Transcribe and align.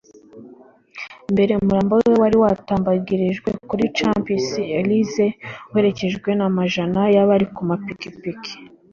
Mbere 1.33 1.51
umurambo 1.59 1.93
we 2.03 2.07
wari 2.21 2.37
watambagirije 2.43 3.39
kuri 3.69 3.83
Champs 3.97 4.35
Elysees 4.79 5.35
uherekejwe 5.71 6.29
n’amajana 6.35 7.01
y’abari 7.15 7.45
ku 7.55 7.61
mapikipiki 7.69 8.53